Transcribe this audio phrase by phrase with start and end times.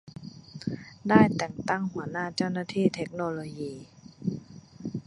[1.09, 3.73] ได้แต่งตั้งหัวหน้าเจ้าหน้าที่เทคโนโลยี